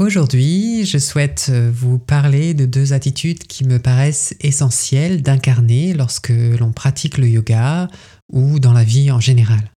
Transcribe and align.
Aujourd'hui, 0.00 0.86
je 0.86 0.96
souhaite 0.96 1.50
vous 1.50 1.98
parler 1.98 2.54
de 2.54 2.64
deux 2.64 2.94
attitudes 2.94 3.46
qui 3.46 3.66
me 3.66 3.78
paraissent 3.78 4.34
essentielles 4.40 5.20
d'incarner 5.20 5.92
lorsque 5.92 6.30
l'on 6.30 6.72
pratique 6.72 7.18
le 7.18 7.28
yoga 7.28 7.86
ou 8.32 8.60
dans 8.60 8.72
la 8.72 8.82
vie 8.82 9.10
en 9.10 9.20
général. 9.20 9.70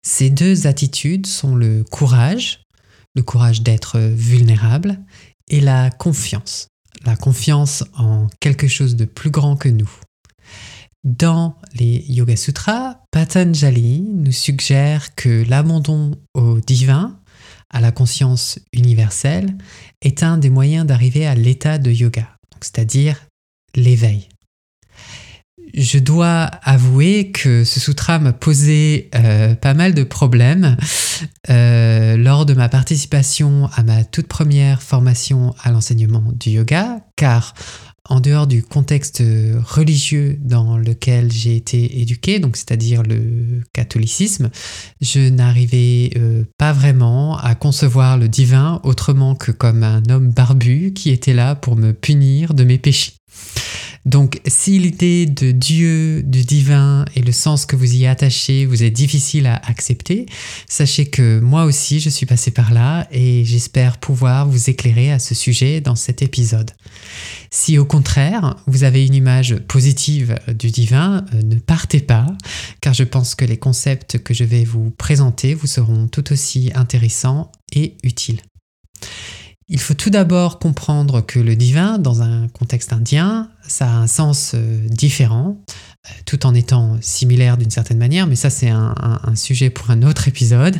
Ces 0.00 0.30
deux 0.30 0.66
attitudes 0.66 1.26
sont 1.26 1.54
le 1.54 1.84
courage, 1.84 2.62
le 3.14 3.22
courage 3.22 3.60
d'être 3.60 3.98
vulnérable, 3.98 4.98
et 5.50 5.60
la 5.60 5.90
confiance, 5.90 6.68
la 7.04 7.14
confiance 7.14 7.84
en 7.94 8.28
quelque 8.40 8.68
chose 8.68 8.96
de 8.96 9.04
plus 9.04 9.30
grand 9.30 9.56
que 9.56 9.68
nous. 9.68 9.90
Dans 11.04 11.58
les 11.74 12.06
Yoga 12.08 12.36
Sutras, 12.36 13.02
Patanjali 13.10 14.00
nous 14.00 14.32
suggère 14.32 15.14
que 15.14 15.44
l'abandon 15.46 16.12
au 16.32 16.58
divin, 16.58 17.20
à 17.70 17.80
la 17.80 17.92
conscience 17.92 18.58
universelle, 18.72 19.56
est 20.02 20.22
un 20.22 20.38
des 20.38 20.50
moyens 20.50 20.86
d'arriver 20.86 21.26
à 21.26 21.34
l'état 21.34 21.78
de 21.78 21.90
yoga, 21.90 22.28
c'est-à-dire 22.60 23.26
l'éveil. 23.74 24.28
Je 25.74 25.98
dois 25.98 26.44
avouer 26.62 27.32
que 27.32 27.64
ce 27.64 27.80
sutra 27.80 28.18
m'a 28.18 28.32
posé 28.32 29.10
euh, 29.14 29.54
pas 29.54 29.74
mal 29.74 29.94
de 29.94 30.04
problèmes 30.04 30.76
euh, 31.50 32.16
lors 32.16 32.46
de 32.46 32.54
ma 32.54 32.68
participation 32.68 33.68
à 33.74 33.82
ma 33.82 34.04
toute 34.04 34.28
première 34.28 34.80
formation 34.80 35.54
à 35.62 35.72
l'enseignement 35.72 36.22
du 36.32 36.50
yoga, 36.50 37.00
car 37.16 37.54
en 38.08 38.20
dehors 38.20 38.46
du 38.46 38.62
contexte 38.62 39.22
religieux 39.64 40.38
dans 40.40 40.78
lequel 40.78 41.32
j'ai 41.32 41.56
été 41.56 42.00
éduqué, 42.00 42.38
donc 42.38 42.56
c'est-à-dire 42.56 43.02
le 43.02 43.62
catholicisme, 43.72 44.50
je 45.00 45.28
n'arrivais 45.28 46.10
euh, 46.16 46.44
pas 46.58 46.72
vraiment 46.72 47.38
à 47.38 47.54
concevoir 47.54 48.18
le 48.18 48.28
divin 48.28 48.80
autrement 48.84 49.34
que 49.34 49.52
comme 49.52 49.82
un 49.82 50.02
homme 50.08 50.30
barbu 50.30 50.92
qui 50.92 51.10
était 51.10 51.34
là 51.34 51.54
pour 51.54 51.76
me 51.76 51.92
punir 51.92 52.54
de 52.54 52.64
mes 52.64 52.78
péchés. 52.78 53.12
Donc 54.06 54.40
si 54.46 54.78
l'idée 54.78 55.26
de 55.26 55.50
Dieu, 55.50 56.22
du 56.22 56.44
divin 56.44 57.04
et 57.16 57.20
le 57.20 57.32
sens 57.32 57.66
que 57.66 57.74
vous 57.74 57.96
y 57.96 58.06
attachez 58.06 58.64
vous 58.64 58.84
est 58.84 58.90
difficile 58.90 59.48
à 59.48 59.56
accepter, 59.66 60.26
sachez 60.68 61.06
que 61.06 61.40
moi 61.40 61.64
aussi 61.64 61.98
je 61.98 62.08
suis 62.08 62.24
passé 62.24 62.52
par 62.52 62.72
là 62.72 63.08
et 63.10 63.44
j'espère 63.44 63.98
pouvoir 63.98 64.46
vous 64.46 64.70
éclairer 64.70 65.10
à 65.10 65.18
ce 65.18 65.34
sujet 65.34 65.80
dans 65.80 65.96
cet 65.96 66.22
épisode. 66.22 66.70
Si 67.50 67.78
au 67.78 67.84
contraire 67.84 68.56
vous 68.68 68.84
avez 68.84 69.04
une 69.04 69.14
image 69.14 69.56
positive 69.66 70.36
du 70.56 70.70
divin, 70.70 71.24
euh, 71.34 71.42
ne 71.42 71.56
partez 71.56 72.00
pas 72.00 72.26
car 72.80 72.94
je 72.94 73.02
pense 73.02 73.34
que 73.34 73.44
les 73.44 73.58
concepts 73.58 74.18
que 74.18 74.34
je 74.34 74.44
vais 74.44 74.64
vous 74.64 74.90
présenter 74.90 75.54
vous 75.54 75.66
seront 75.66 76.06
tout 76.06 76.32
aussi 76.32 76.70
intéressants 76.76 77.50
et 77.72 77.96
utiles. 78.04 78.40
Il 79.68 79.80
faut 79.80 79.94
tout 79.94 80.10
d'abord 80.10 80.60
comprendre 80.60 81.26
que 81.26 81.40
le 81.40 81.56
divin, 81.56 81.98
dans 81.98 82.22
un 82.22 82.46
contexte 82.46 82.92
indien, 82.92 83.50
ça 83.66 83.86
a 83.86 83.96
un 83.96 84.06
sens 84.06 84.52
euh, 84.54 84.86
différent, 84.88 85.60
euh, 86.06 86.10
tout 86.24 86.46
en 86.46 86.54
étant 86.54 86.98
similaire 87.00 87.56
d'une 87.56 87.72
certaine 87.72 87.98
manière, 87.98 88.28
mais 88.28 88.36
ça 88.36 88.48
c'est 88.48 88.68
un, 88.68 89.34
sujet 89.34 89.70
pour 89.70 89.90
un 89.90 90.02
autre 90.02 90.28
épisode. 90.28 90.76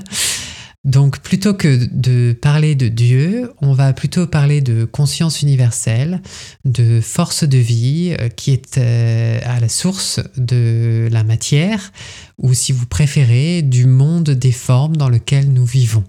Donc 0.85 1.19
plutôt 1.19 1.53
que 1.53 1.89
de 1.91 2.33
parler 2.33 2.77
de 2.77 2.87
Dieu, 2.87 3.51
on 3.61 3.73
va 3.73 3.93
plutôt 3.93 4.29
parler 4.29 4.61
de 4.61 4.85
conscience 4.85 5.43
universelle, 5.43 6.23
de 6.65 7.01
force 7.01 7.43
de 7.43 7.59
vie 7.59 8.15
euh, 8.21 8.29
qui 8.29 8.53
est 8.53 8.79
à 8.79 9.59
la 9.59 9.69
source 9.69 10.21
de 10.37 11.09
la 11.11 11.25
matière, 11.25 11.91
ou 12.39 12.55
si 12.55 12.71
vous 12.71 12.87
préférez, 12.87 13.63
du 13.63 13.85
monde 13.85 14.31
des 14.31 14.53
formes 14.53 14.97
dans 14.97 15.09
lequel 15.09 15.53
nous 15.53 15.67
vivons. 15.67 16.05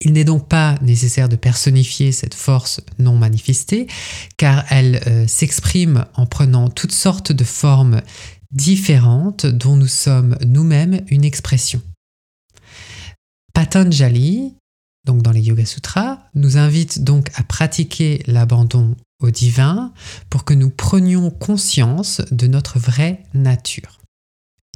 Il 0.00 0.12
n'est 0.12 0.24
donc 0.24 0.48
pas 0.48 0.76
nécessaire 0.82 1.28
de 1.28 1.36
personnifier 1.36 2.12
cette 2.12 2.34
force 2.34 2.80
non 2.98 3.16
manifestée, 3.16 3.86
car 4.36 4.64
elle 4.70 5.00
euh, 5.06 5.26
s'exprime 5.26 6.04
en 6.14 6.26
prenant 6.26 6.68
toutes 6.68 6.92
sortes 6.92 7.32
de 7.32 7.44
formes 7.44 8.02
différentes 8.50 9.46
dont 9.46 9.76
nous 9.76 9.88
sommes 9.88 10.36
nous-mêmes 10.46 11.00
une 11.08 11.24
expression. 11.24 11.82
Patanjali, 13.52 14.54
donc 15.06 15.22
dans 15.22 15.32
les 15.32 15.40
Yoga 15.40 15.64
Sutras, 15.64 16.18
nous 16.34 16.56
invite 16.56 17.04
donc 17.04 17.30
à 17.34 17.42
pratiquer 17.42 18.22
l'abandon 18.26 18.96
au 19.20 19.30
divin 19.30 19.92
pour 20.30 20.44
que 20.44 20.54
nous 20.54 20.70
prenions 20.70 21.30
conscience 21.30 22.20
de 22.30 22.46
notre 22.46 22.78
vraie 22.78 23.22
nature. 23.32 23.98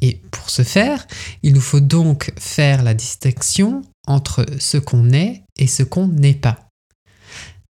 Et 0.01 0.21
pour 0.31 0.49
ce 0.49 0.63
faire, 0.63 1.07
il 1.43 1.55
nous 1.55 1.61
faut 1.61 1.81
donc 1.81 2.33
faire 2.39 2.83
la 2.83 2.95
distinction 2.95 3.83
entre 4.09 4.45
ce 4.59 4.79
qu'on 4.79 5.11
est 5.13 5.43
et 5.57 5.67
ce 5.67 5.83
qu'on 5.83 6.09
n'est 6.09 6.35
pas. 6.35 6.69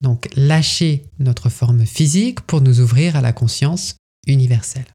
Donc 0.00 0.28
lâcher 0.36 1.06
notre 1.18 1.48
forme 1.48 1.86
physique 1.86 2.42
pour 2.42 2.60
nous 2.60 2.80
ouvrir 2.80 3.16
à 3.16 3.20
la 3.20 3.32
conscience 3.32 3.96
universelle. 4.26 4.86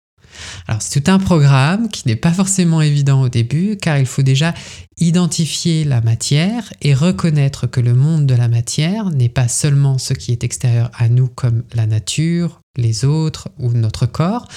Alors 0.67 0.81
c'est 0.81 1.01
tout 1.01 1.11
un 1.11 1.19
programme 1.19 1.89
qui 1.89 2.07
n'est 2.07 2.15
pas 2.15 2.31
forcément 2.31 2.81
évident 2.81 3.21
au 3.21 3.29
début 3.29 3.75
car 3.75 3.97
il 3.97 4.05
faut 4.05 4.21
déjà 4.21 4.53
identifier 4.97 5.83
la 5.83 5.99
matière 5.99 6.71
et 6.81 6.93
reconnaître 6.93 7.67
que 7.67 7.81
le 7.81 7.93
monde 7.93 8.27
de 8.27 8.35
la 8.35 8.47
matière 8.47 9.09
n'est 9.09 9.29
pas 9.29 9.47
seulement 9.47 9.97
ce 9.97 10.13
qui 10.13 10.31
est 10.31 10.43
extérieur 10.43 10.89
à 10.93 11.09
nous 11.09 11.27
comme 11.27 11.63
la 11.73 11.85
nature, 11.85 12.61
les 12.77 13.03
autres 13.03 13.49
ou 13.59 13.71
notre 13.71 14.05
corps, 14.05 14.47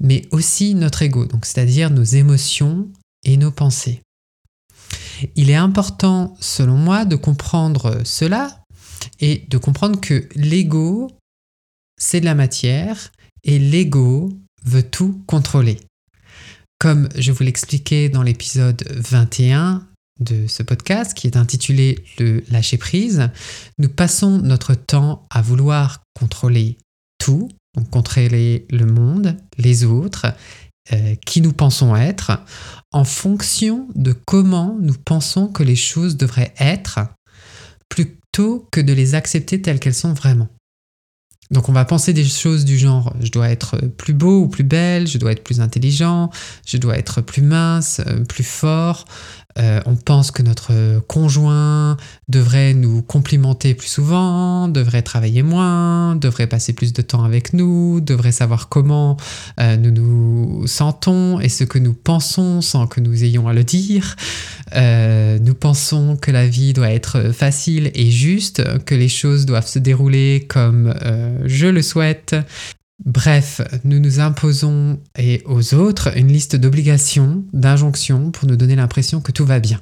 mais 0.00 0.22
aussi 0.32 0.74
notre 0.74 1.02
ego, 1.02 1.24
donc 1.24 1.46
c'est-à-dire 1.46 1.90
nos 1.90 2.04
émotions 2.04 2.88
et 3.24 3.36
nos 3.36 3.50
pensées. 3.50 4.02
Il 5.34 5.50
est 5.50 5.56
important, 5.56 6.36
selon 6.40 6.76
moi, 6.76 7.04
de 7.04 7.16
comprendre 7.16 8.02
cela 8.04 8.62
et 9.20 9.44
de 9.48 9.58
comprendre 9.58 10.00
que 10.00 10.28
l'ego, 10.34 11.10
c'est 11.98 12.20
de 12.20 12.24
la 12.24 12.34
matière 12.34 13.12
et 13.44 13.58
l'ego 13.58 14.32
veut 14.64 14.82
tout 14.82 15.22
contrôler. 15.26 15.80
Comme 16.78 17.08
je 17.16 17.32
vous 17.32 17.42
l'expliquais 17.42 18.08
dans 18.08 18.22
l'épisode 18.22 18.84
21 18.90 19.86
de 20.20 20.46
ce 20.46 20.62
podcast 20.62 21.14
qui 21.14 21.26
est 21.26 21.36
intitulé 21.36 22.04
Le 22.18 22.42
lâcher 22.50 22.76
prise, 22.76 23.30
nous 23.78 23.88
passons 23.88 24.38
notre 24.38 24.74
temps 24.74 25.26
à 25.30 25.42
vouloir 25.42 26.02
contrôler 26.18 26.78
tout, 27.18 27.48
donc 27.76 27.90
contrôler 27.90 28.66
le 28.70 28.86
monde, 28.86 29.36
les 29.58 29.84
autres, 29.84 30.26
qui 31.24 31.40
nous 31.40 31.52
pensons 31.52 31.96
être, 31.96 32.32
en 32.92 33.04
fonction 33.04 33.88
de 33.94 34.12
comment 34.12 34.76
nous 34.80 34.94
pensons 34.94 35.48
que 35.48 35.62
les 35.62 35.76
choses 35.76 36.16
devraient 36.16 36.54
être, 36.58 37.00
plutôt 37.88 38.68
que 38.70 38.80
de 38.80 38.92
les 38.92 39.14
accepter 39.14 39.60
telles 39.60 39.80
qu'elles 39.80 39.94
sont 39.94 40.12
vraiment. 40.12 40.48
Donc 41.50 41.68
on 41.68 41.72
va 41.72 41.84
penser 41.84 42.12
des 42.12 42.24
choses 42.24 42.64
du 42.64 42.76
genre 42.76 43.14
je 43.20 43.30
dois 43.30 43.48
être 43.50 43.78
plus 43.96 44.14
beau 44.14 44.42
ou 44.42 44.48
plus 44.48 44.64
belle, 44.64 45.06
je 45.06 45.18
dois 45.18 45.32
être 45.32 45.44
plus 45.44 45.60
intelligent, 45.60 46.30
je 46.66 46.76
dois 46.76 46.98
être 46.98 47.20
plus 47.20 47.42
mince, 47.42 48.00
euh, 48.06 48.24
plus 48.24 48.44
fort, 48.44 49.04
euh, 49.58 49.80
on 49.86 49.96
pense 49.96 50.30
que 50.30 50.42
notre 50.42 51.00
conjoint 51.06 51.96
devrait 52.28 52.74
nous 52.74 53.02
complimenter 53.02 53.74
plus 53.74 53.88
souvent, 53.88 54.68
devrait 54.68 55.02
travailler 55.02 55.42
moins, 55.42 56.16
devrait 56.16 56.46
passer 56.46 56.72
plus 56.72 56.92
de 56.92 57.02
temps 57.02 57.24
avec 57.24 57.52
nous, 57.52 58.00
devrait 58.00 58.32
savoir 58.32 58.68
comment 58.68 59.16
euh, 59.60 59.76
nous 59.76 59.90
nous 59.90 60.66
sentons 60.66 61.40
et 61.40 61.48
ce 61.48 61.64
que 61.64 61.78
nous 61.78 61.94
pensons 61.94 62.60
sans 62.60 62.86
que 62.86 63.00
nous 63.00 63.24
ayons 63.24 63.48
à 63.48 63.54
le 63.54 63.64
dire. 63.64 64.16
Euh, 64.74 65.38
nous 65.38 65.54
pensons 65.54 66.16
que 66.16 66.30
la 66.30 66.46
vie 66.46 66.72
doit 66.72 66.90
être 66.90 67.32
facile 67.32 67.90
et 67.94 68.10
juste, 68.10 68.62
que 68.84 68.94
les 68.94 69.08
choses 69.08 69.46
doivent 69.46 69.68
se 69.68 69.78
dérouler 69.78 70.46
comme 70.48 70.94
je 71.44 71.66
le 71.66 71.82
souhaite, 71.82 72.34
Bref, 73.04 73.60
nous 73.84 74.00
nous 74.00 74.20
imposons 74.20 74.98
et 75.18 75.42
aux 75.44 75.74
autres 75.74 76.16
une 76.16 76.28
liste 76.28 76.56
d'obligations, 76.56 77.44
d'injonctions 77.52 78.30
pour 78.30 78.48
nous 78.48 78.56
donner 78.56 78.74
l'impression 78.74 79.20
que 79.20 79.32
tout 79.32 79.44
va 79.44 79.60
bien. 79.60 79.80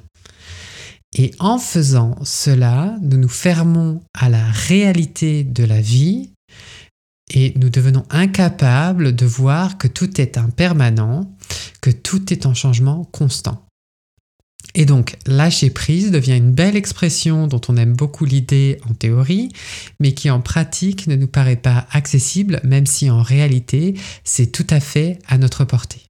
Et 1.17 1.31
en 1.39 1.57
faisant 1.57 2.17
cela, 2.23 2.97
nous 3.01 3.17
nous 3.17 3.29
fermons 3.29 4.01
à 4.13 4.27
la 4.27 4.45
réalité 4.51 5.45
de 5.45 5.63
la 5.63 5.79
vie 5.79 6.31
et 7.33 7.53
nous 7.57 7.69
devenons 7.69 8.03
incapables 8.09 9.15
de 9.15 9.25
voir 9.25 9.77
que 9.77 9.87
tout 9.87 10.19
est 10.19 10.37
impermanent, 10.37 11.33
que 11.81 11.89
tout 11.89 12.33
est 12.33 12.45
en 12.45 12.53
changement 12.53 13.05
constant. 13.05 13.64
Et 14.73 14.85
donc, 14.85 15.15
lâcher 15.25 15.69
prise 15.69 16.11
devient 16.11 16.35
une 16.35 16.51
belle 16.51 16.75
expression 16.75 17.47
dont 17.47 17.61
on 17.67 17.77
aime 17.77 17.93
beaucoup 17.93 18.25
l'idée 18.25 18.79
en 18.89 18.93
théorie, 18.93 19.49
mais 19.99 20.13
qui 20.13 20.29
en 20.29 20.41
pratique 20.41 21.07
ne 21.07 21.15
nous 21.15 21.27
paraît 21.27 21.55
pas 21.55 21.87
accessible, 21.91 22.59
même 22.63 22.85
si 22.85 23.09
en 23.09 23.21
réalité, 23.21 23.95
c'est 24.23 24.51
tout 24.51 24.67
à 24.69 24.79
fait 24.79 25.19
à 25.27 25.37
notre 25.37 25.63
portée. 25.63 26.01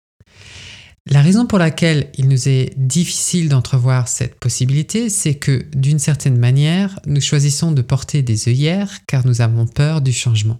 La 1.08 1.22
raison 1.22 1.46
pour 1.46 1.60
laquelle 1.60 2.10
il 2.18 2.28
nous 2.28 2.50
est 2.50 2.74
difficile 2.78 3.48
d'entrevoir 3.48 4.08
cette 4.08 4.40
possibilité, 4.40 5.10
c'est 5.10 5.36
que 5.36 5.64
d'une 5.76 6.00
certaine 6.00 6.38
manière, 6.38 7.00
nous 7.06 7.22
choisissons 7.22 7.72
de 7.72 7.84
porter 7.84 8.24
des 8.24 8.48
œillères 8.48 9.06
car 9.06 9.24
nous 9.28 9.42
avons 9.42 9.68
peur 9.68 10.02
du 10.02 10.12
changement. 10.12 10.60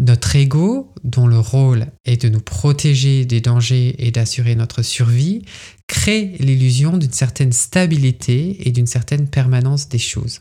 Notre 0.00 0.34
ego, 0.34 0.94
dont 1.04 1.26
le 1.26 1.38
rôle 1.38 1.88
est 2.06 2.22
de 2.22 2.30
nous 2.30 2.40
protéger 2.40 3.26
des 3.26 3.42
dangers 3.42 3.94
et 3.98 4.10
d'assurer 4.10 4.54
notre 4.54 4.80
survie, 4.80 5.42
crée 5.88 6.36
l'illusion 6.40 6.96
d'une 6.96 7.12
certaine 7.12 7.52
stabilité 7.52 8.66
et 8.66 8.72
d'une 8.72 8.86
certaine 8.86 9.28
permanence 9.28 9.90
des 9.90 9.98
choses. 9.98 10.40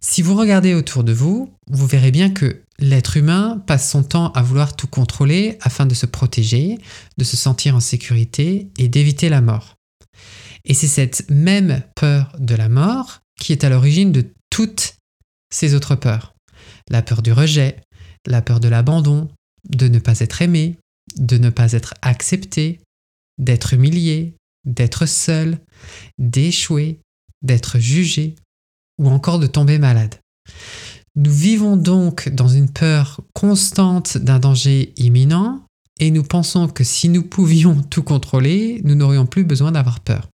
Si 0.00 0.22
vous 0.22 0.36
regardez 0.36 0.74
autour 0.74 1.02
de 1.02 1.12
vous, 1.12 1.52
vous 1.68 1.86
verrez 1.88 2.12
bien 2.12 2.30
que 2.30 2.62
l'être 2.78 3.16
humain 3.16 3.60
passe 3.66 3.90
son 3.90 4.04
temps 4.04 4.30
à 4.32 4.42
vouloir 4.42 4.76
tout 4.76 4.86
contrôler 4.86 5.58
afin 5.62 5.84
de 5.84 5.94
se 5.94 6.06
protéger, 6.06 6.78
de 7.18 7.24
se 7.24 7.36
sentir 7.36 7.74
en 7.74 7.80
sécurité 7.80 8.70
et 8.78 8.86
d'éviter 8.86 9.28
la 9.28 9.40
mort. 9.40 9.74
Et 10.64 10.74
c'est 10.74 10.86
cette 10.86 11.28
même 11.28 11.82
peur 11.96 12.32
de 12.38 12.54
la 12.54 12.68
mort 12.68 13.18
qui 13.40 13.50
est 13.50 13.64
à 13.64 13.68
l'origine 13.68 14.12
de 14.12 14.26
toutes 14.48 14.94
ces 15.52 15.74
autres 15.74 15.96
peurs. 15.96 16.34
La 16.88 17.02
peur 17.02 17.22
du 17.22 17.32
rejet, 17.32 17.76
la 18.26 18.42
peur 18.42 18.60
de 18.60 18.68
l'abandon, 18.68 19.28
de 19.68 19.88
ne 19.88 19.98
pas 19.98 20.20
être 20.20 20.42
aimé, 20.42 20.76
de 21.16 21.38
ne 21.38 21.50
pas 21.50 21.72
être 21.72 21.94
accepté, 22.02 22.80
d'être 23.38 23.74
humilié, 23.74 24.34
d'être 24.64 25.06
seul, 25.06 25.58
d'échouer, 26.18 27.00
d'être 27.42 27.78
jugé 27.78 28.34
ou 28.98 29.08
encore 29.08 29.38
de 29.38 29.46
tomber 29.46 29.78
malade. 29.78 30.16
Nous 31.16 31.32
vivons 31.32 31.76
donc 31.76 32.28
dans 32.28 32.48
une 32.48 32.70
peur 32.70 33.22
constante 33.34 34.16
d'un 34.18 34.38
danger 34.38 34.92
imminent 34.96 35.64
et 35.98 36.10
nous 36.10 36.22
pensons 36.22 36.68
que 36.68 36.84
si 36.84 37.08
nous 37.08 37.22
pouvions 37.22 37.82
tout 37.90 38.02
contrôler, 38.02 38.80
nous 38.84 38.94
n'aurions 38.94 39.26
plus 39.26 39.44
besoin 39.44 39.72
d'avoir 39.72 40.00
peur. 40.00 40.28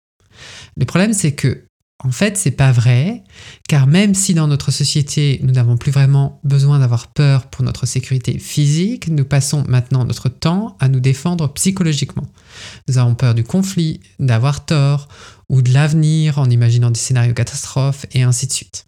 Le 0.76 0.84
problème 0.84 1.12
c'est 1.12 1.34
que 1.34 1.64
en 2.04 2.10
fait, 2.10 2.36
c'est 2.36 2.50
pas 2.50 2.70
vrai, 2.70 3.24
car 3.66 3.86
même 3.86 4.14
si 4.14 4.34
dans 4.34 4.46
notre 4.46 4.70
société 4.70 5.40
nous 5.42 5.52
n'avons 5.52 5.78
plus 5.78 5.90
vraiment 5.90 6.38
besoin 6.44 6.78
d'avoir 6.78 7.06
peur 7.06 7.46
pour 7.46 7.64
notre 7.64 7.86
sécurité 7.86 8.38
physique, 8.38 9.08
nous 9.08 9.24
passons 9.24 9.64
maintenant 9.68 10.04
notre 10.04 10.28
temps 10.28 10.76
à 10.80 10.88
nous 10.88 11.00
défendre 11.00 11.50
psychologiquement. 11.54 12.26
Nous 12.88 12.98
avons 12.98 13.14
peur 13.14 13.34
du 13.34 13.42
conflit, 13.42 14.00
d'avoir 14.18 14.66
tort, 14.66 15.08
ou 15.48 15.62
de 15.62 15.72
l'avenir 15.72 16.38
en 16.38 16.50
imaginant 16.50 16.90
des 16.90 17.00
scénarios 17.00 17.32
catastrophes, 17.32 18.04
et 18.12 18.22
ainsi 18.22 18.46
de 18.46 18.52
suite. 18.52 18.84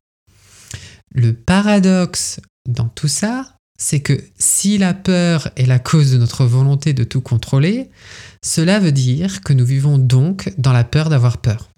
Le 1.11 1.33
paradoxe 1.33 2.41
dans 2.69 2.89
tout 2.89 3.09
ça, 3.09 3.57
c'est 3.79 4.01
que 4.01 4.23
si 4.39 4.77
la 4.77 4.93
peur 4.93 5.49
est 5.57 5.67
la 5.67 5.79
cause 5.79 6.13
de 6.13 6.19
notre 6.19 6.45
volonté 6.45 6.93
de 6.93 7.05
tout 7.05 7.23
contrôler, 7.23 7.89
cela 8.43 8.79
veut 8.79 8.93
dire 8.93 9.41
que 9.41 9.55
nous 9.55 9.65
vivons 9.65 9.97
donc 9.97 10.53
dans 10.59 10.75
la 10.75 10.85
peur 10.85 11.09
d'avoir 11.09 11.39
peur 11.39 11.71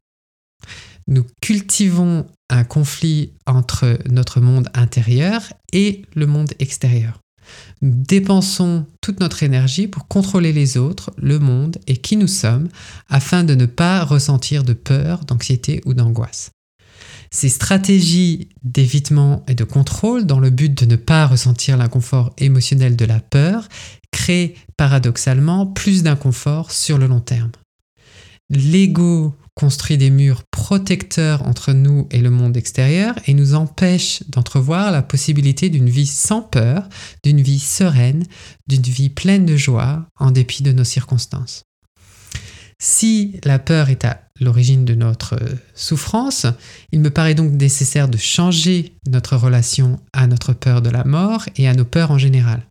nous 1.09 1.25
cultivons 1.41 2.27
un 2.51 2.65
conflit 2.65 3.33
entre 3.47 3.99
notre 4.09 4.41
monde 4.41 4.69
intérieur 4.75 5.43
et 5.73 6.03
le 6.15 6.27
monde 6.27 6.53
extérieur. 6.61 7.19
Nous 7.81 7.93
dépensons 7.95 8.87
toute 9.01 9.21
notre 9.21 9.43
énergie 9.43 9.89
pour 9.89 10.07
contrôler 10.07 10.53
les 10.53 10.77
autres, 10.77 11.11
le 11.17 11.39
monde 11.39 11.79
et 11.87 11.97
qui 11.97 12.17
nous 12.17 12.29
sommes 12.29 12.69
afin 13.09 13.43
de 13.43 13.55
ne 13.55 13.67
pas 13.67 14.05
ressentir 14.05 14.65
de 14.65 14.75
peur, 14.75 15.25
d'anxiété 15.25 15.81
ou 15.87 15.95
d'angoisse. 15.95 16.51
Ces 17.31 17.49
stratégies 17.49 18.49
d'évitement 18.63 19.45
et 19.49 19.55
de 19.55 19.65
contrôle 19.65 20.25
dans 20.27 20.41
le 20.41 20.51
but 20.51 20.73
de 20.73 20.87
ne 20.87 20.97
pas 20.97 21.27
ressentir 21.27 21.77
l'inconfort 21.77 22.35
émotionnel 22.39 22.97
de 22.97 23.05
la 23.05 23.21
peur 23.21 23.69
créent 24.13 24.55
paradoxalement 24.77 25.67
plus 25.67 26.03
d'inconfort 26.03 26.71
sur 26.71 26.99
le 26.99 27.07
long 27.07 27.21
terme. 27.21 27.53
L'ego 28.51 29.37
construit 29.59 29.99
des 29.99 30.11
murs 30.11 30.45
protecteurs 30.53 31.43
entre 31.43 31.73
nous 31.73 32.07
et 32.13 32.21
le 32.21 32.31
monde 32.31 32.57
extérieur 32.57 33.17
et 33.27 33.35
nous 33.35 33.55
empêche 33.55 34.23
d'entrevoir 34.29 34.93
la 34.93 35.03
possibilité 35.03 35.69
d'une 35.69 35.91
vie 35.91 36.07
sans 36.07 36.43
peur, 36.43 36.89
d'une 37.25 37.43
vie 37.43 37.59
sereine, 37.59 38.25
d'une 38.69 38.83
vie 38.83 39.11
pleine 39.11 39.47
de 39.47 39.57
joie 39.57 40.07
en 40.17 40.31
dépit 40.31 40.63
de 40.63 40.71
nos 40.71 40.85
circonstances. 40.85 41.65
Si 42.79 43.41
la 43.43 43.59
peur 43.59 43.91
est 43.91 44.05
à 44.05 44.21
l'origine 44.41 44.85
de 44.85 44.95
notre 44.95 45.37
souffrance, 45.75 46.47
il 46.93 47.01
me 47.01 47.11
paraît 47.11 47.35
donc 47.35 47.51
nécessaire 47.51 48.07
de 48.07 48.17
changer 48.17 48.97
notre 49.09 49.37
relation 49.37 49.99
à 50.13 50.29
notre 50.29 50.53
peur 50.53 50.83
de 50.83 50.91
la 50.91 51.03
mort 51.03 51.47
et 51.57 51.67
à 51.67 51.75
nos 51.75 51.85
peurs 51.85 52.13
en 52.13 52.19
général. 52.19 52.68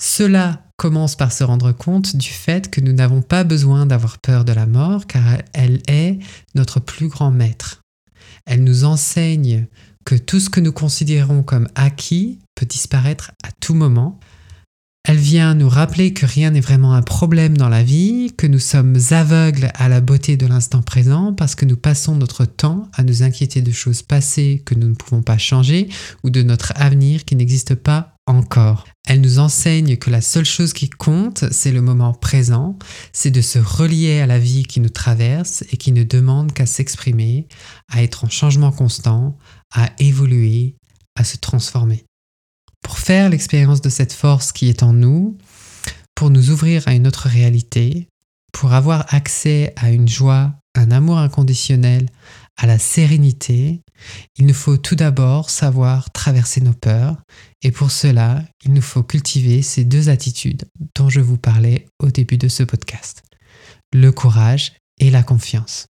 Cela 0.00 0.62
commence 0.76 1.16
par 1.16 1.32
se 1.32 1.42
rendre 1.42 1.72
compte 1.72 2.16
du 2.16 2.28
fait 2.28 2.70
que 2.70 2.80
nous 2.80 2.92
n'avons 2.92 3.20
pas 3.20 3.42
besoin 3.42 3.84
d'avoir 3.84 4.18
peur 4.18 4.44
de 4.44 4.52
la 4.52 4.66
mort 4.66 5.06
car 5.06 5.24
elle 5.52 5.82
est 5.88 6.18
notre 6.54 6.78
plus 6.78 7.08
grand 7.08 7.32
maître. 7.32 7.80
Elle 8.46 8.62
nous 8.62 8.84
enseigne 8.84 9.66
que 10.04 10.14
tout 10.14 10.40
ce 10.40 10.50
que 10.50 10.60
nous 10.60 10.72
considérons 10.72 11.42
comme 11.42 11.68
acquis 11.74 12.38
peut 12.54 12.64
disparaître 12.64 13.32
à 13.42 13.48
tout 13.60 13.74
moment. 13.74 14.20
Elle 15.04 15.16
vient 15.16 15.54
nous 15.54 15.68
rappeler 15.68 16.12
que 16.12 16.26
rien 16.26 16.50
n'est 16.50 16.60
vraiment 16.60 16.94
un 16.94 17.02
problème 17.02 17.56
dans 17.56 17.68
la 17.68 17.82
vie, 17.82 18.34
que 18.36 18.46
nous 18.46 18.58
sommes 18.58 18.96
aveugles 19.10 19.70
à 19.74 19.88
la 19.88 20.00
beauté 20.00 20.36
de 20.36 20.46
l'instant 20.46 20.82
présent 20.82 21.32
parce 21.32 21.54
que 21.54 21.64
nous 21.64 21.76
passons 21.76 22.14
notre 22.14 22.44
temps 22.44 22.88
à 22.94 23.02
nous 23.02 23.22
inquiéter 23.22 23.62
de 23.62 23.72
choses 23.72 24.02
passées 24.02 24.62
que 24.64 24.74
nous 24.74 24.88
ne 24.88 24.94
pouvons 24.94 25.22
pas 25.22 25.38
changer 25.38 25.88
ou 26.24 26.30
de 26.30 26.42
notre 26.42 26.72
avenir 26.76 27.24
qui 27.24 27.36
n'existe 27.36 27.74
pas 27.74 28.14
Elle 29.06 29.22
nous 29.22 29.38
enseigne 29.38 29.96
que 29.96 30.10
la 30.10 30.20
seule 30.20 30.44
chose 30.44 30.74
qui 30.74 30.90
compte, 30.90 31.44
c'est 31.50 31.72
le 31.72 31.80
moment 31.80 32.12
présent, 32.12 32.78
c'est 33.12 33.30
de 33.30 33.40
se 33.40 33.58
relier 33.58 34.20
à 34.20 34.26
la 34.26 34.38
vie 34.38 34.64
qui 34.64 34.80
nous 34.80 34.90
traverse 34.90 35.64
et 35.72 35.78
qui 35.78 35.92
ne 35.92 36.04
demande 36.04 36.52
qu'à 36.52 36.66
s'exprimer, 36.66 37.48
à 37.90 38.02
être 38.02 38.24
en 38.24 38.28
changement 38.28 38.70
constant, 38.70 39.38
à 39.74 39.90
évoluer, 39.98 40.76
à 41.16 41.24
se 41.24 41.38
transformer. 41.38 42.04
Pour 42.82 42.98
faire 42.98 43.30
l'expérience 43.30 43.80
de 43.80 43.88
cette 43.88 44.12
force 44.12 44.52
qui 44.52 44.68
est 44.68 44.82
en 44.82 44.92
nous, 44.92 45.38
pour 46.14 46.30
nous 46.30 46.50
ouvrir 46.50 46.82
à 46.86 46.92
une 46.92 47.06
autre 47.06 47.28
réalité, 47.28 48.08
pour 48.52 48.72
avoir 48.72 49.06
accès 49.14 49.72
à 49.76 49.90
une 49.90 50.08
joie, 50.08 50.52
un 50.74 50.90
amour 50.90 51.18
inconditionnel, 51.18 52.08
à 52.58 52.66
la 52.66 52.78
sérénité, 52.78 53.82
il 54.36 54.46
nous 54.46 54.54
faut 54.54 54.76
tout 54.76 54.96
d'abord 54.96 55.48
savoir 55.48 56.10
traverser 56.10 56.60
nos 56.60 56.72
peurs. 56.72 57.16
Et 57.62 57.70
pour 57.70 57.92
cela, 57.92 58.44
il 58.64 58.72
nous 58.72 58.82
faut 58.82 59.04
cultiver 59.04 59.62
ces 59.62 59.84
deux 59.84 60.08
attitudes 60.08 60.64
dont 60.96 61.08
je 61.08 61.20
vous 61.20 61.38
parlais 61.38 61.86
au 62.00 62.10
début 62.10 62.36
de 62.36 62.48
ce 62.48 62.64
podcast. 62.64 63.22
Le 63.92 64.10
courage 64.10 64.72
et 64.98 65.10
la 65.10 65.22
confiance. 65.22 65.86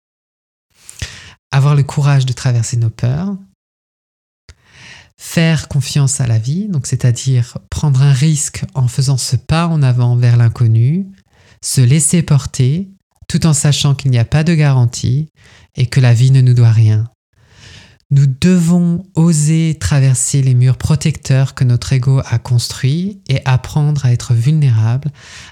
Avoir 1.51 1.75
le 1.75 1.83
courage 1.83 2.27
de 2.27 2.35
traverser 2.35 2.77
nos 2.77 2.91
peurs, 2.91 3.35
faire 5.19 5.69
confiance 5.69 6.21
à 6.21 6.27
la 6.27 6.39
vie, 6.39 6.69
donc 6.69 6.87
c'est-à-dire 6.87 7.57
prendre 7.71 8.03
un 8.03 8.13
risque 8.13 8.65
en 8.75 8.89
faisant 8.89 9.17
ce 9.17 9.37
pas 9.37 9.67
en 9.67 9.83
avant 9.83 10.17
vers 10.17 10.37
l'inconnu, 10.37 11.07
se 11.65 11.81
laisser 11.81 12.23
porter 12.23 12.91
tout 13.29 13.47
en 13.47 13.53
sachant 13.53 13.95
qu'il 13.95 14.11
n'y 14.11 14.19
a 14.19 14.25
pas 14.25 14.43
de 14.43 14.55
garantie 14.55 15.29
et 15.77 15.87
que 15.87 16.01
la 16.01 16.15
vie 16.15 16.31
ne 16.31 16.41
nous 16.41 16.55
doit 16.55 16.73
rien. 16.73 17.09
Nous 18.11 18.25
devons 18.27 19.05
oser 19.15 19.77
traverser 19.79 20.41
les 20.41 20.55
murs 20.55 20.79
protecteurs 20.79 21.55
que 21.55 21.63
notre 21.63 21.93
ego 21.93 22.23
a 22.25 22.39
construits 22.39 23.21
et 23.29 23.43
apprendre 23.45 24.07
à 24.07 24.13
être 24.13 24.33
vulnérable, 24.33 25.11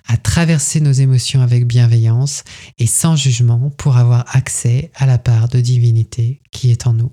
à 0.08 0.16
traverser 0.16 0.80
nos 0.80 0.92
émotions 0.92 1.42
avec 1.42 1.66
bienveillance 1.66 2.44
et 2.78 2.86
sans 2.86 3.14
jugement 3.14 3.70
pour 3.76 3.98
avoir 3.98 4.24
accès 4.34 4.90
à 4.94 5.04
la 5.04 5.18
part 5.18 5.50
de 5.50 5.60
divinité 5.60 6.40
qui 6.50 6.70
est 6.70 6.86
en 6.86 6.94
nous. 6.94 7.12